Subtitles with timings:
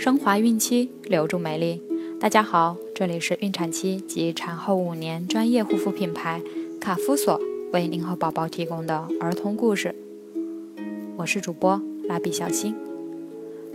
[0.00, 1.82] 升华孕期，留住美丽。
[2.18, 6.40] 大家好，这里是孕产期及产后五年专业护肤品牌
[6.80, 7.38] 卡夫索
[7.70, 9.94] 为您和宝宝提供的儿童故事。
[11.18, 12.74] 我是主播蜡笔小新。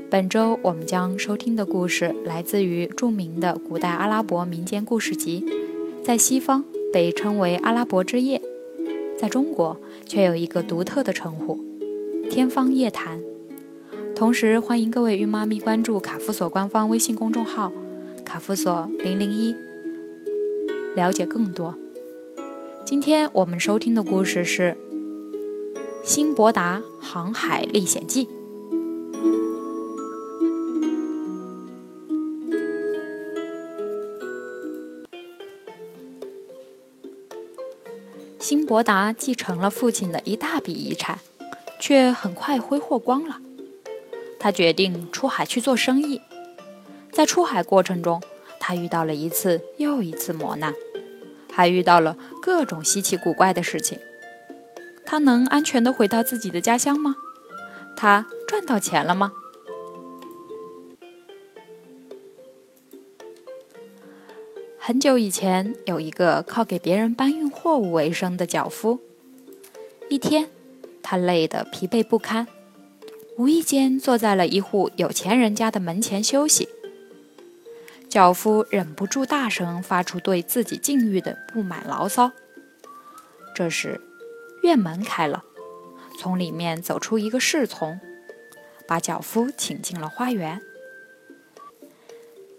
[0.09, 5.45] 本周我们将收听的故事来自于著名的古代阿拉伯民间故事集，
[6.03, 8.39] 在西方被称为《阿拉伯之夜》，
[9.15, 11.59] 在中国却有一个独特的称呼——
[12.31, 13.19] 《天方夜谭》。
[14.15, 17.73] 同时，欢迎各位孕妈咪关注卡夫索官方微信公众号
[18.23, 19.53] “卡夫索零零一”，
[20.95, 21.75] 了解更多。
[22.85, 24.77] 今天我们收听的故事是
[26.07, 28.25] 《辛伯达航海历险记》。
[38.39, 41.19] 辛伯达继承了父亲的一大笔遗产，
[41.81, 43.41] 却很快挥霍光了。
[44.45, 46.21] 他决定出海去做生意，
[47.11, 48.21] 在出海过程中，
[48.59, 50.71] 他遇到了一次又一次磨难，
[51.51, 53.97] 还遇到了各种稀奇古怪的事情。
[55.03, 57.15] 他能安全的回到自己的家乡吗？
[57.97, 59.33] 他赚到钱了吗？
[64.77, 68.99] 很久以前，有一个靠给别人搬运货物为生的脚夫。
[70.07, 70.47] 一天，
[71.01, 72.47] 他累得疲惫不堪。
[73.37, 76.69] 无意间坐在了一户有钱人家的门前休息，
[78.07, 82.31] 脚夫忍不住大声发出对自己境遇的不满牢骚。
[83.53, 83.99] 这时，
[84.63, 85.43] 院门开了，
[86.17, 87.99] 从里面走出一个侍从，
[88.87, 90.61] 把脚夫请进了花园。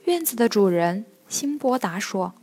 [0.05, 2.35] 院子的主人辛伯达说：“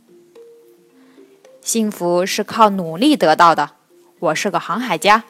[1.62, 3.76] 幸福是靠努力得到的。
[4.18, 5.22] 我是个航海家，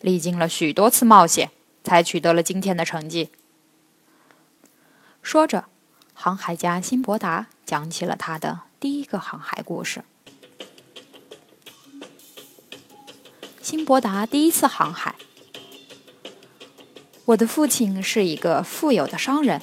[0.00, 1.50] 历经了许多次冒险。”
[1.84, 3.30] 才取得了今天的成绩。
[5.22, 5.66] 说着，
[6.12, 10.02] 航海家辛伯达讲起了他的第一个航海故事。
[13.62, 15.14] 辛伯达第一次航海。
[17.26, 19.62] 我的父亲是一个富有的商人，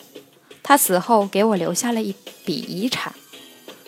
[0.64, 3.14] 他死后给我留下了一笔遗产。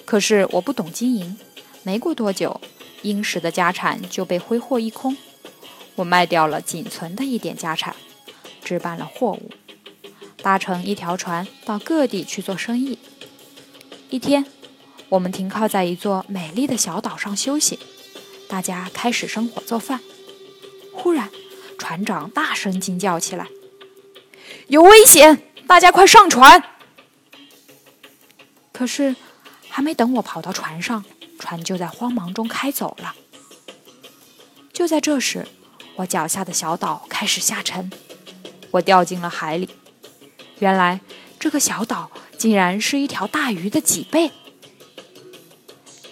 [0.06, 1.38] 可是我不懂经营，
[1.82, 2.62] 没过多久，
[3.02, 5.18] 殷实的家产就被挥霍一空。
[5.96, 7.96] 我卖掉了仅存的一点家产。
[8.64, 9.52] 置办了货物，
[10.42, 12.98] 搭乘一条船到各地去做生意。
[14.10, 14.46] 一天，
[15.10, 17.80] 我们停靠在一座美丽的小岛上休息，
[18.48, 20.00] 大家开始生火做饭。
[20.94, 21.30] 忽然，
[21.78, 23.48] 船长大声惊叫起来
[24.68, 25.44] ：“有危险！
[25.68, 26.64] 大家快上船！”
[28.72, 29.16] 可是，
[29.70, 31.04] 还没等我跑到船上，
[31.40, 33.16] 船就在慌忙中开走了。
[34.72, 35.48] 就在这时，
[35.98, 37.92] 我脚下的小岛开始下沉。
[38.74, 39.70] 我掉进了海里，
[40.58, 41.00] 原来
[41.40, 44.32] 这个小岛竟然是一条大鱼的几倍。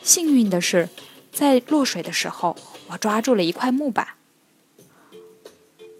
[0.03, 0.88] 幸运的是，
[1.31, 2.55] 在落水的时候，
[2.89, 4.09] 我抓住了一块木板。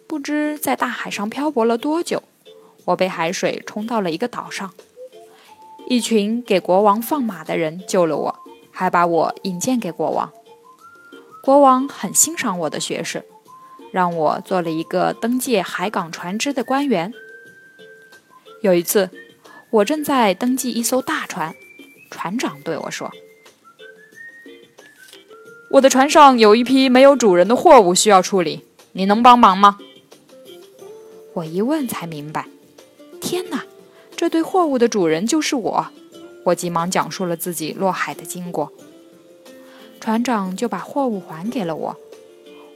[0.05, 2.21] 不知在大海上漂泊了多久，
[2.85, 4.71] 我被海水冲到了一个岛上。
[5.88, 8.39] 一群给国王放马的人救了我，
[8.69, 10.31] 还把我引荐给国王。
[11.41, 13.25] 国王很欣赏我的学识。
[13.91, 17.13] 让我做了一个登记海港船只的官员。
[18.62, 19.09] 有一次，
[19.69, 21.56] 我正在登记一艘大船，
[22.09, 23.12] 船长对我说
[25.72, 29.78] ：“我的船上有一批没有主人的货物需要处理，你能帮忙吗？”
[31.34, 32.47] 我一问才明白，
[33.22, 33.63] 天哪，
[34.16, 35.88] 这堆货物的主人就是我！
[36.44, 38.72] 我急忙讲述了自己落海的经过，
[40.00, 41.97] 船长就把货物还给了我。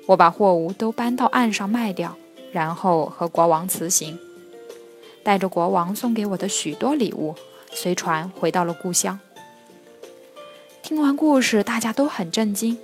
[0.08, 2.16] 我把货物都搬到岸上卖掉，
[2.52, 4.20] 然后和国王辞行，
[5.24, 7.36] 带着国王送给我的许多礼物，
[7.72, 9.20] 随船回到了故乡。
[10.84, 12.78] 听完故事，大家都很震惊。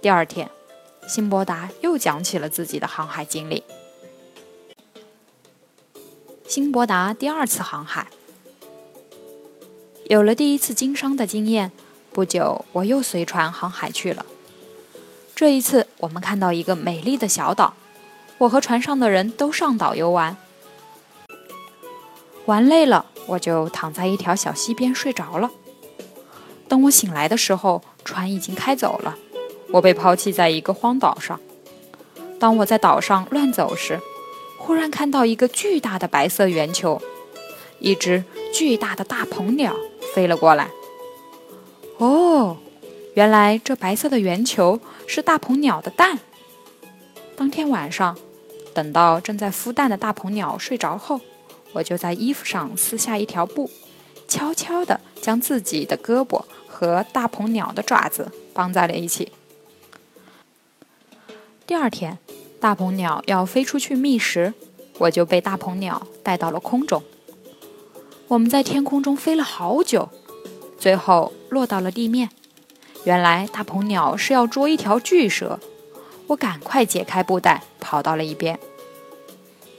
[0.00, 0.48] 第二天，
[1.08, 3.64] 辛伯达又讲起了自己的航海经历。
[6.46, 8.06] 辛伯达第二次航海，
[10.04, 11.72] 有了第一次经商的经验，
[12.12, 14.24] 不久我又随船航海去了。
[15.38, 17.74] 这一次，我们看到一个美丽的小岛，
[18.38, 20.36] 我和船上的人都上岛游玩。
[22.46, 25.52] 玩累了，我就躺在一条小溪边睡着了。
[26.66, 29.16] 等我醒来的时候，船已经开走了，
[29.70, 31.38] 我被抛弃在一个荒岛上。
[32.40, 34.00] 当我在岛上乱走时，
[34.58, 37.00] 忽然看到一个巨大的白色圆球，
[37.78, 39.76] 一只巨大的大鹏鸟
[40.12, 40.68] 飞了过来。
[41.98, 42.56] 哦。
[43.14, 46.18] 原来这白色的圆球是大鹏鸟的蛋。
[47.36, 48.16] 当天晚上，
[48.74, 51.20] 等到正在孵蛋的大鹏鸟睡着后，
[51.72, 53.70] 我就在衣服上撕下一条布，
[54.28, 59.32] 悄悄地将自己的胳膊和大鹏鸟的爪子绑在了一起。
[61.66, 62.18] 第二天，
[62.60, 64.54] 大鹏鸟要飞出去觅食，
[64.98, 67.02] 我就被大鹏鸟带到了空中。
[68.28, 70.08] 我们在天空中飞了好久，
[70.78, 72.30] 最后落到了地面。
[73.04, 75.58] 原来大鹏鸟是要捉一条巨蛇，
[76.26, 78.58] 我赶快解开布袋，跑到了一边。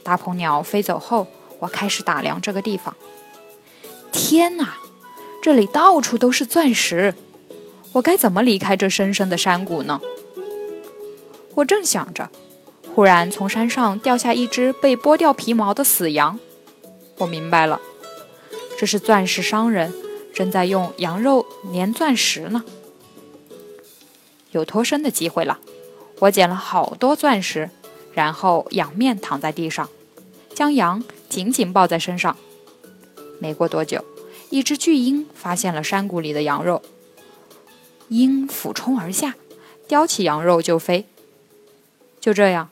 [0.02, 1.26] 大鹏鸟飞走后，
[1.58, 2.96] 我开始打量这个地方。
[4.10, 4.74] 天哪，
[5.42, 7.14] 这里到处都是钻石！
[7.92, 10.00] 我该怎么离开这深深的山谷呢？
[11.54, 12.28] 我正想着，
[12.94, 16.38] 忽然从山上掉下一只被剥掉皮毛的死羊。
[17.18, 17.80] 我明白了，
[18.78, 19.92] 这是钻石商人
[20.32, 22.64] 正在用羊肉粘钻石呢。
[24.52, 25.58] 有脱身的机会了，
[26.20, 27.70] 我捡了好多钻石，
[28.12, 29.88] 然后仰面躺在地上，
[30.54, 32.36] 将羊紧紧抱在身上。
[33.38, 34.04] 没过多久，
[34.50, 36.82] 一只巨鹰发现了山谷里的羊肉，
[38.08, 39.34] 鹰俯冲而下，
[39.86, 41.06] 叼起羊肉就飞。
[42.20, 42.68] 就这样，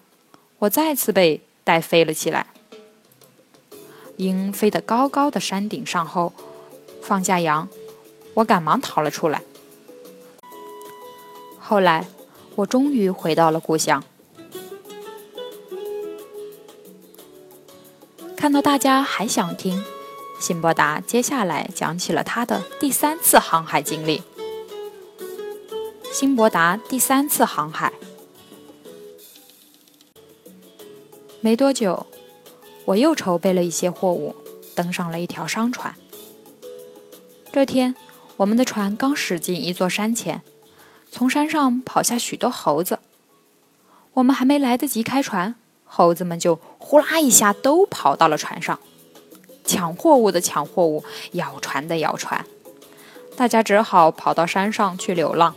[0.59, 2.49] 我再次被带飞了起来。
[4.17, 6.33] 鹰飞得高高的山顶上后，
[7.01, 7.69] 放下羊，
[8.35, 9.43] 我赶忙逃了出来。
[11.69, 12.07] 后来，
[12.55, 14.03] 我终于回到了故乡。
[18.35, 19.85] 看到大家还想听，
[20.41, 24.23] 辛伯达接下来讲起了他的第三次航海经历。
[26.11, 27.93] 辛伯达第三次航海。
[31.43, 32.07] 没多久，
[32.87, 34.35] 我又筹备了一些货物，
[34.75, 35.95] 登上了一条商船。
[37.53, 37.95] 这天，
[38.39, 40.41] 我们的船刚驶进一座山前，
[41.11, 42.99] 从山上跑下许多猴子。
[44.15, 48.79] 我们还没来得及开船，猴子们就呼啦一下都跑到了船上，
[49.65, 52.45] 抢货物的抢货物，咬船的咬船。
[53.37, 55.55] 大家只好跑到山上去流浪。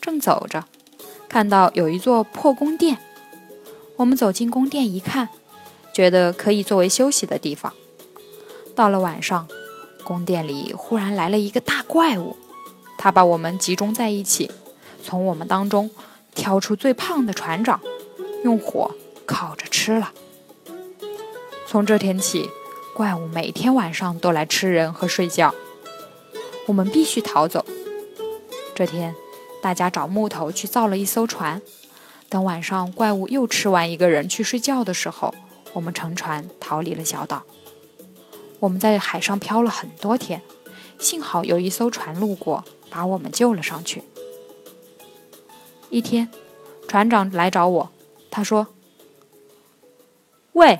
[0.00, 0.64] 正走着，
[1.28, 2.98] 看到有一座破宫殿。
[3.96, 5.28] 我们走进宫殿一看，
[5.92, 7.74] 觉得可以作为休息的地方。
[8.74, 9.46] 到了晚上，
[10.02, 12.36] 宫殿里忽然来了一个大怪物，
[13.02, 14.48] 他把我们集中在一起，
[15.02, 15.90] 从我们当中
[16.36, 17.80] 挑出最胖的船长，
[18.44, 18.94] 用火
[19.26, 20.12] 烤着吃了。
[21.66, 22.48] 从这天起，
[22.94, 25.52] 怪物每天晚上都来吃人和睡觉，
[26.68, 27.66] 我们必须逃走。
[28.72, 29.16] 这天，
[29.60, 31.60] 大家找木头去造了一艘船。
[32.28, 35.34] 等晚上怪物又吃完一个人去睡觉的时候，
[35.72, 37.42] 我们乘船逃离了小岛。
[38.60, 40.40] 我们在海上漂了很多天，
[41.02, 44.02] 幸好有一艘船路过，把我们救了上去。
[45.90, 46.30] 一天，
[46.86, 47.90] 船长来找我，
[48.30, 48.68] 他说
[50.54, 50.78] ：“喂，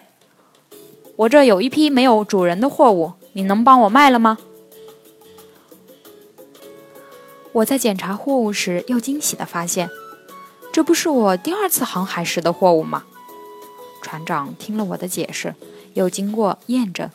[1.16, 4.38] 我这有一批没有主人的货物，你能帮我卖了吗？”
[7.50, 9.90] 我在检查货物时，又惊喜地发现。
[10.72, 13.04] 这不是我第二次航海时的货物吗？
[14.00, 15.54] 船长听了我的解释，
[15.92, 17.10] 又经过验证，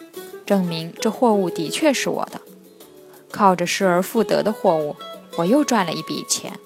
[0.45, 2.36] 证明这货物的确是我的。
[3.31, 4.95] 靠着失而复得的货物，
[5.37, 6.59] 我又赚了一笔钱。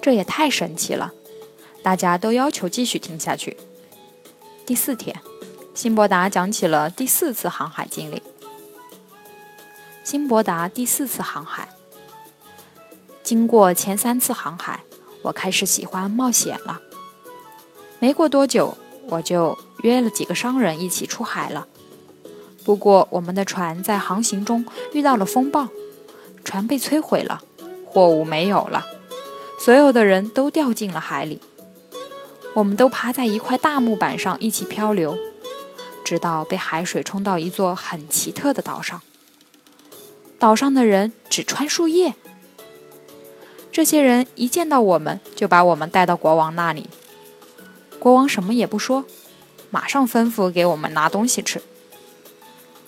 [0.00, 1.12] 这也太神奇了！
[1.82, 3.56] 大家都要求继续听下去。
[4.64, 5.20] 第四天，
[5.74, 8.22] 辛伯达讲起了第四次航海经历。
[10.02, 11.68] 辛伯达第四次航海。
[13.22, 14.80] 经过前三次航海，
[15.22, 16.80] 我开始喜欢冒险了。
[17.98, 18.76] 没过多久，
[19.06, 21.68] 我就约了几个商人一起出海了。
[22.64, 25.68] 不过，我们的船在航行中遇到了风暴，
[26.44, 27.42] 船被摧毁了，
[27.86, 28.86] 货物没有了，
[29.58, 31.40] 所有的人都掉进了海里。
[32.54, 35.16] 我们都趴在一块大木板上一起漂流，
[36.04, 39.00] 直到被海水冲到一座很奇特的岛上。
[40.38, 42.14] 岛上的人只穿树叶。
[43.72, 46.88] 这些人一见到我们，就把我们带到国王那里。
[47.98, 49.04] 国王什么也不说，
[49.70, 51.62] 马上吩咐给我们拿东西吃。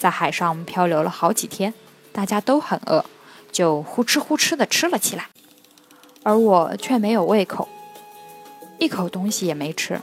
[0.02, 1.72] 在海上漂流了好几天，
[2.10, 3.04] 大家都很饿，
[3.52, 5.28] 就呼哧呼哧地吃了起来。
[6.24, 7.68] 而我却没有胃口，
[8.80, 10.00] 一口东西也没吃。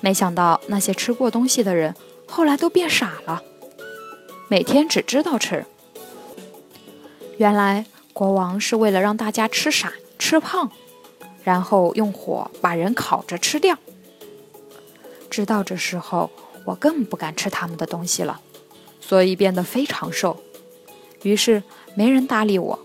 [0.00, 1.96] 没想到那些吃过东西的人，
[2.28, 3.42] 后来都变傻了，
[4.46, 5.66] 每天只知道吃。
[7.38, 7.84] 原来。
[8.14, 10.70] 国王是为了让大家吃傻、吃胖，
[11.42, 13.78] 然后用火把人烤着吃掉。
[15.30, 16.30] 知道这时候，
[16.66, 18.42] 我更不敢吃他们的东西了，
[19.02, 20.42] 所以变得非常瘦。
[21.22, 21.62] 于是
[21.94, 22.78] 没人搭理我。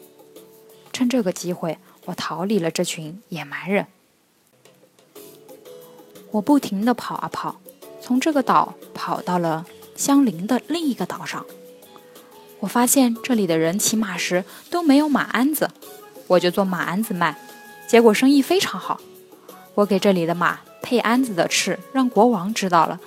[0.92, 3.88] 趁这个机会，我逃离了这群野蛮人。
[6.32, 7.62] 我不停地跑啊跑，
[8.02, 11.46] 从这个岛跑到了相邻的另一个岛上。
[12.60, 15.70] 我发现这里的人骑马时都没有马鞍子，
[16.26, 17.40] 我就做马鞍子卖，
[17.88, 19.00] 结果生意非常好。
[19.76, 23.00] 我给这里的马配鞍子的事让国王知道了，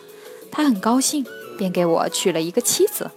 [0.52, 1.26] 他很高兴，
[1.60, 3.10] 便给我娶了一个妻子。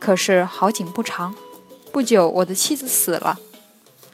[0.00, 1.36] 可是好景不长，
[1.92, 3.38] 不久我的妻子死了。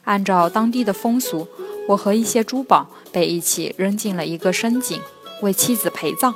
[0.04, 1.48] 按照当地的风俗，
[1.88, 5.00] 我和一些珠宝被一起扔进了一个深井，
[5.40, 6.34] 为妻子陪葬。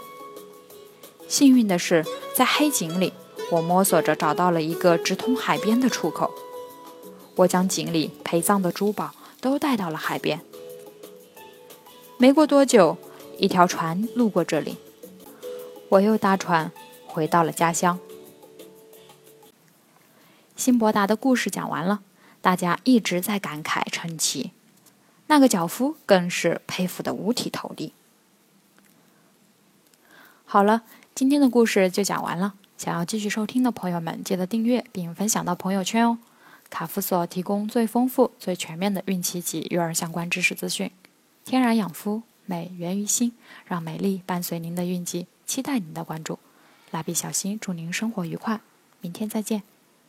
[1.29, 2.03] 幸运的是，
[2.35, 3.13] 在黑井里，
[3.51, 6.33] 我摸索着找到了一个直通海边的出口。
[7.37, 9.11] 我将井里陪葬的珠宝
[9.43, 10.41] 都带到了海边。
[12.17, 12.97] 没过多久，
[13.37, 14.79] 一条船路过这里，
[15.91, 16.71] 我又搭船
[17.07, 17.99] 回到了家乡。
[20.55, 22.01] 辛伯达的故事讲完了，
[22.41, 24.53] 大家一直在感慨称奇，
[25.29, 27.93] 那个脚夫更是佩服的五体投地。
[30.45, 30.83] 好了，
[31.15, 32.55] 今天的故事就讲完了。
[32.77, 36.19] 想要继续收听的朋友们，记得订阅并分享到朋友圈哦。
[36.71, 40.91] 卡夫所提供最丰富、最全面的孕期及育儿相关知识资讯。
[41.45, 43.33] 天然养肤，美源于心，
[43.65, 46.39] 让美丽伴随您的孕期，期待您的关注。
[46.91, 48.61] 蜡笔小新祝您生活愉快，
[49.01, 49.63] 明天再见。